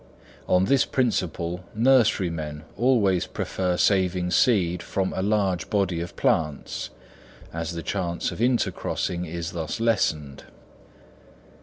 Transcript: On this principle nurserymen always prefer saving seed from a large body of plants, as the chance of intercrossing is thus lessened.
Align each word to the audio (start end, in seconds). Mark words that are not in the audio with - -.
On 0.47 0.65
this 0.65 0.83
principle 0.83 1.63
nurserymen 1.75 2.63
always 2.75 3.27
prefer 3.27 3.77
saving 3.77 4.31
seed 4.31 4.81
from 4.81 5.13
a 5.13 5.21
large 5.21 5.69
body 5.69 5.99
of 6.01 6.15
plants, 6.15 6.89
as 7.53 7.73
the 7.73 7.83
chance 7.83 8.31
of 8.31 8.39
intercrossing 8.41 9.25
is 9.27 9.51
thus 9.51 9.79
lessened. 9.79 10.45